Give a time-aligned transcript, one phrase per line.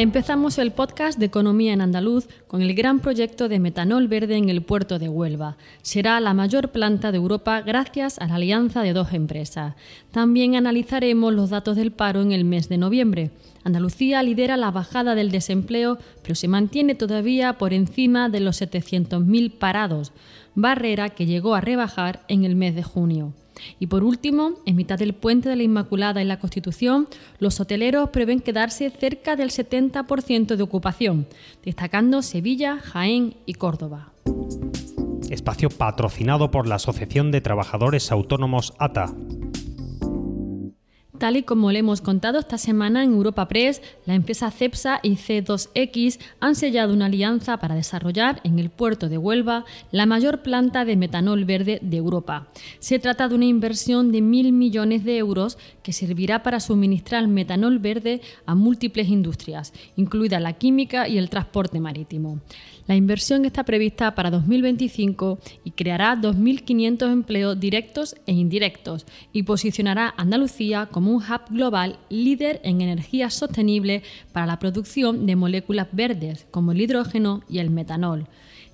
[0.00, 4.48] Empezamos el podcast de Economía en Andaluz con el gran proyecto de metanol verde en
[4.48, 5.58] el puerto de Huelva.
[5.82, 9.74] Será la mayor planta de Europa gracias a la alianza de dos empresas.
[10.10, 13.30] También analizaremos los datos del paro en el mes de noviembre.
[13.62, 19.52] Andalucía lidera la bajada del desempleo, pero se mantiene todavía por encima de los 700.000
[19.58, 20.12] parados,
[20.54, 23.34] barrera que llegó a rebajar en el mes de junio.
[23.78, 28.10] Y por último, en mitad del puente de la Inmaculada y la Constitución, los hoteleros
[28.10, 31.26] prevén quedarse cerca del 70% de ocupación,
[31.64, 34.12] destacando Sevilla, Jaén y Córdoba.
[35.30, 39.14] Espacio patrocinado por la Asociación de Trabajadores Autónomos ATA.
[41.20, 45.16] Tal y como le hemos contado esta semana en Europa Press, la empresa CEPSA y
[45.16, 50.86] C2X han sellado una alianza para desarrollar en el puerto de Huelva la mayor planta
[50.86, 52.48] de metanol verde de Europa.
[52.78, 57.80] Se trata de una inversión de mil millones de euros que servirá para suministrar metanol
[57.80, 62.40] verde a múltiples industrias, incluida la química y el transporte marítimo.
[62.86, 70.08] La inversión está prevista para 2025 y creará 2.500 empleos directos e indirectos y posicionará
[70.08, 75.88] a Andalucía como un hub global líder en energía sostenible para la producción de moléculas
[75.92, 78.26] verdes como el hidrógeno y el metanol.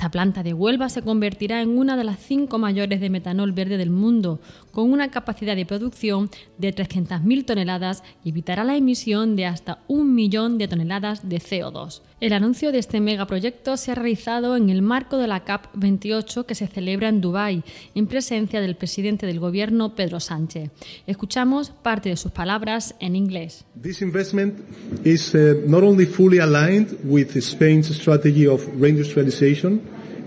[0.00, 3.76] Esta planta de Huelva se convertirá en una de las cinco mayores de metanol verde
[3.76, 4.40] del mundo,
[4.72, 10.14] con una capacidad de producción de 300.000 toneladas y evitará la emisión de hasta un
[10.14, 12.00] millón de toneladas de CO2.
[12.20, 16.44] El anuncio de este megaproyecto se ha realizado en el marco de la CAP 28
[16.44, 20.70] que se celebra en Dubái, en presencia del presidente del gobierno Pedro Sánchez.
[21.06, 23.64] Escuchamos parte de sus palabras en inglés.
[23.82, 24.60] This investment
[25.02, 29.80] is uh, not only fully aligned with Spain's strategy of reindustrialization,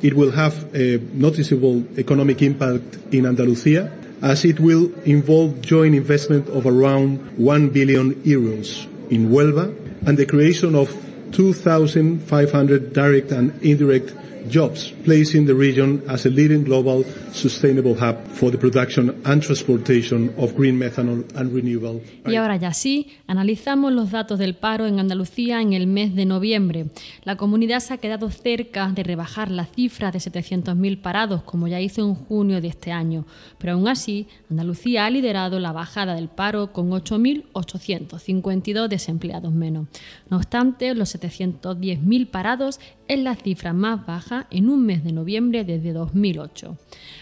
[0.04, 3.90] It will have a noticeable economic impact in Andalucía
[4.22, 9.74] as it will involve joint investment of around 1 billion euros in Huelva
[10.06, 10.90] and the creation of
[11.34, 14.14] 2,500 direct and indirect
[14.50, 20.34] jobs, placing the region as a leading global sustainable hub for the production and transportation
[20.38, 22.02] of green methanol and renewable.
[22.26, 26.26] Y ahora ya sí, analizamos los datos del paro en Andalucía en el mes de
[26.26, 26.88] noviembre.
[27.24, 31.80] La comunidad se ha quedado cerca de rebajar la cifra de 700.000 parados, como ya
[31.82, 33.26] hizo en junio de este año,
[33.58, 39.88] pero aún así, Andalucía ha liderado la bajada del paro con 8.852 desempleados menos.
[40.30, 45.64] No obstante, los 710.000 parados es la cifra más baja en un mes de noviembre
[45.64, 46.78] desde 2008.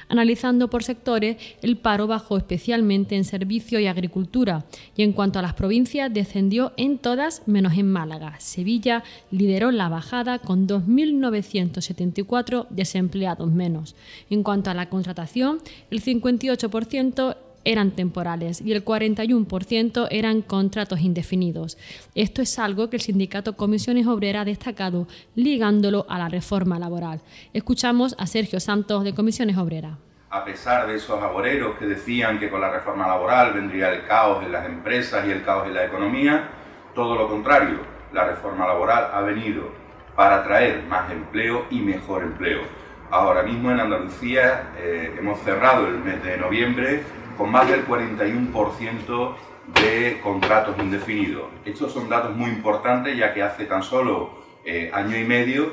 [0.09, 5.41] Analizando por sectores, el paro bajó especialmente en servicio y agricultura y en cuanto a
[5.41, 8.39] las provincias descendió en todas menos en Málaga.
[8.39, 13.95] Sevilla lideró la bajada con 2.974 desempleados menos.
[14.29, 21.77] En cuanto a la contratación, el 58% eran temporales y el 41% eran contratos indefinidos.
[22.15, 27.21] Esto es algo que el sindicato Comisiones Obreras ha destacado ligándolo a la reforma laboral.
[27.53, 29.97] Escuchamos a Sergio Santos de Comisiones Obreras.
[30.29, 34.43] A pesar de esos agoreros que decían que con la reforma laboral vendría el caos
[34.45, 36.49] en las empresas y el caos en la economía,
[36.95, 37.79] todo lo contrario,
[38.13, 39.71] la reforma laboral ha venido
[40.15, 42.61] para traer más empleo y mejor empleo.
[43.09, 47.03] Ahora mismo en Andalucía eh, hemos cerrado el mes de noviembre
[47.37, 49.35] con más del 41%
[49.81, 51.45] de contratos indefinidos.
[51.65, 55.71] Estos son datos muy importantes ya que hace tan solo eh, año y medio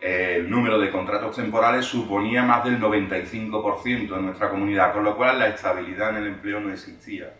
[0.00, 5.16] eh, el número de contratos temporales suponía más del 95% en nuestra comunidad, con lo
[5.16, 7.32] cual la estabilidad en el empleo no existía.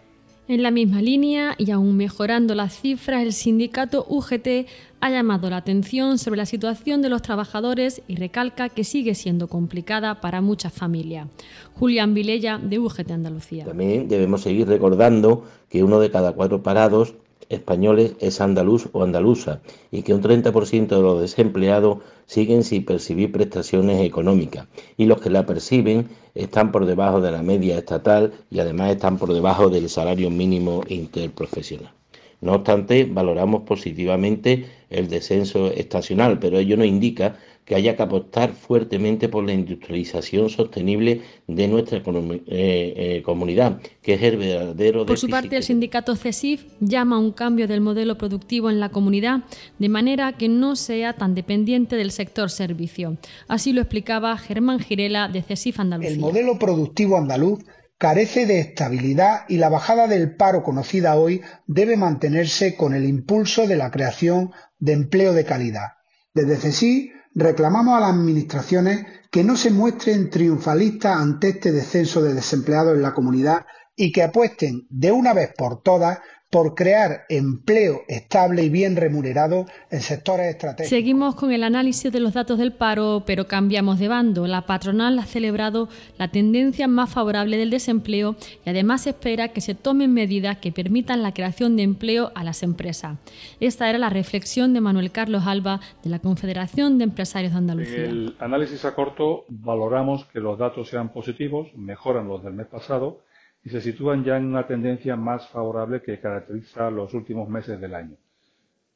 [0.46, 4.66] En la misma línea y aún mejorando las cifras, el sindicato UGT
[5.00, 9.48] ha llamado la atención sobre la situación de los trabajadores y recalca que sigue siendo
[9.48, 11.28] complicada para muchas familias.
[11.72, 13.64] Julián Vilella, de UGT Andalucía.
[13.64, 17.14] También debemos seguir recordando que uno de cada cuatro parados
[17.48, 19.60] españoles es andaluz o andaluza
[19.90, 24.66] y que un 30% de los desempleados siguen sin percibir prestaciones económicas
[24.96, 29.18] y los que la perciben están por debajo de la media estatal y además están
[29.18, 31.92] por debajo del salario mínimo interprofesional.
[32.40, 38.52] No obstante, valoramos positivamente el descenso estacional, pero ello no indica que haya que apostar
[38.52, 42.02] fuertemente por la industrialización sostenible de nuestra eh,
[42.46, 45.06] eh, comunidad, que es el verdadero...
[45.06, 48.90] Por su parte, el sindicato CESIF llama a un cambio del modelo productivo en la
[48.90, 49.44] comunidad,
[49.78, 53.16] de manera que no sea tan dependiente del sector servicio.
[53.48, 56.12] Así lo explicaba Germán Girela de CESIF Andalucía.
[56.12, 57.60] El modelo productivo andaluz
[57.96, 63.66] carece de estabilidad y la bajada del paro conocida hoy debe mantenerse con el impulso
[63.66, 65.92] de la creación de empleo de calidad.
[66.34, 72.34] Desde CESI reclamamos a las administraciones que no se muestren triunfalistas ante este descenso de
[72.34, 73.66] desempleados en la comunidad
[73.96, 76.18] y que apuesten de una vez por todas
[76.50, 80.88] por crear empleo estable y bien remunerado en sectores estratégicos.
[80.88, 84.46] Seguimos con el análisis de los datos del paro, pero cambiamos de bando.
[84.46, 89.74] La patronal ha celebrado la tendencia más favorable del desempleo y además espera que se
[89.74, 93.18] tomen medidas que permitan la creación de empleo a las empresas.
[93.58, 98.04] Esta era la reflexión de Manuel Carlos Alba de la Confederación de Empresarios de Andalucía.
[98.04, 102.68] En el análisis a corto valoramos que los datos sean positivos, mejoran los del mes
[102.68, 103.24] pasado
[103.64, 107.94] y se sitúan ya en una tendencia más favorable que caracteriza los últimos meses del
[107.94, 108.16] año.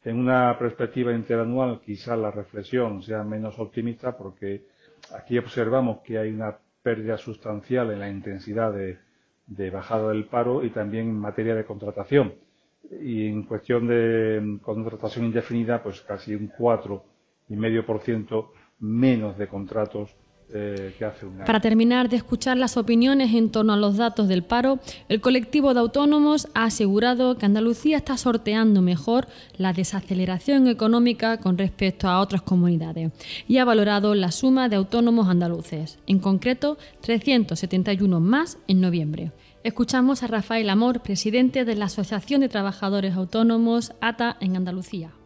[0.05, 4.67] En una perspectiva interanual quizá la reflexión sea menos optimista porque
[5.17, 10.71] aquí observamos que hay una pérdida sustancial en la intensidad de, bajada del paro y
[10.71, 12.35] también en materia de contratación.
[13.03, 18.50] Y en cuestión de contratación indefinida, pues casi un 4,5%
[18.81, 20.14] menos de contratos
[20.53, 20.95] eh,
[21.45, 24.79] Para terminar de escuchar las opiniones en torno a los datos del paro,
[25.09, 31.59] el colectivo de autónomos ha asegurado que Andalucía está sorteando mejor la desaceleración económica con
[31.59, 33.12] respecto a otras comunidades
[33.47, 39.33] y ha valorado la suma de autónomos andaluces, en concreto 371 más en noviembre.
[39.65, 45.18] Escuchamos a Rafael Amor, presidente de la Asociación de Trabajadores Autónomos ATA en Andalucía.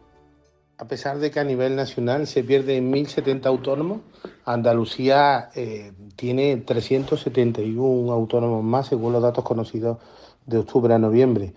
[0.77, 3.99] A pesar de que a nivel nacional se pierden 1.070 autónomos,
[4.43, 9.99] Andalucía eh, tiene 371 autónomos más, según los datos conocidos
[10.47, 11.53] de octubre a noviembre.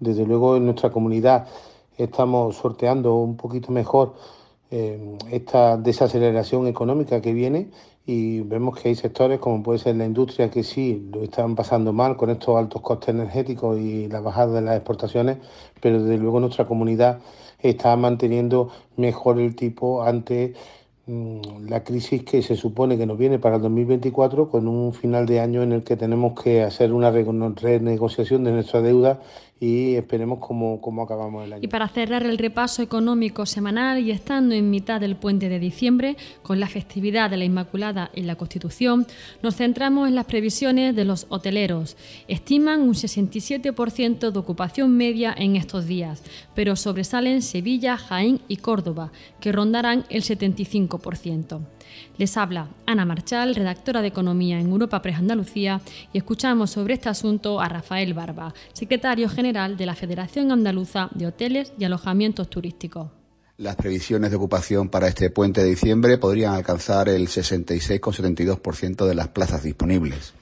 [0.00, 1.46] Desde luego en nuestra comunidad
[1.96, 4.14] estamos sorteando un poquito mejor
[4.70, 7.70] eh, esta desaceleración económica que viene
[8.06, 11.92] y vemos que hay sectores como puede ser la industria que sí lo están pasando
[11.92, 15.38] mal con estos altos costes energéticos y la bajada de las exportaciones,
[15.80, 17.20] pero desde luego nuestra comunidad
[17.58, 20.54] está manteniendo mejor el tipo ante
[21.06, 25.26] mm, la crisis que se supone que nos viene para el 2024 con un final
[25.26, 29.20] de año en el que tenemos que hacer una renegociación de nuestra deuda
[29.62, 31.62] y esperemos cómo, cómo, acabamos el año.
[31.62, 36.16] Y para cerrar el repaso económico semanal y estando en mitad del puente de diciembre,
[36.42, 39.06] con la festividad de la Inmaculada y la Constitución,
[39.42, 41.98] nos centramos en las previsiones de los hoteleros.
[42.26, 46.22] Estiman un 67% de ocupación media en estos días,
[46.54, 51.60] pero sobresalen Sevilla, Jaén y Córdoba, que rondarán el 75%.
[52.18, 55.80] Les habla Ana Marchal, redactora de Economía en Europa Press Andalucía,
[56.12, 61.26] y escuchamos sobre este asunto a Rafael Barba, secretario general de la Federación Andaluza de
[61.26, 63.08] Hoteles y Alojamientos Turísticos.
[63.56, 69.28] Las previsiones de ocupación para este puente de diciembre podrían alcanzar el 66,72% de las
[69.28, 70.32] plazas disponibles.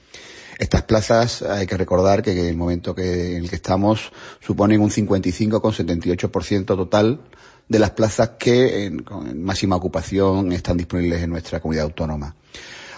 [0.57, 4.89] Estas plazas hay que recordar que en el momento en el que estamos suponen un
[4.89, 7.21] 55,78% total
[7.69, 12.35] de las plazas que en, con máxima ocupación están disponibles en nuestra comunidad autónoma.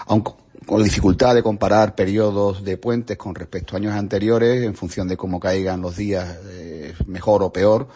[0.08, 0.32] Aunque
[0.66, 5.08] con la dificultad de comparar periodos de puentes con respecto a años anteriores, en función
[5.08, 7.88] de cómo caigan los días, eh, mejor o peor,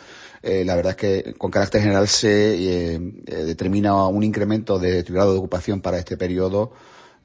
[0.42, 5.34] eh, la verdad es que con carácter general se eh, determina un incremento de grado
[5.34, 6.74] de ocupación para este periodo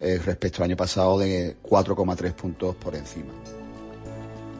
[0.00, 3.60] respecto al año pasado de 4,3 puntos por encima.